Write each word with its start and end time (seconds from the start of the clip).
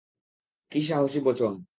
কী 0.71 0.79
সাহসী 0.81 1.19
বচন! 1.19 1.53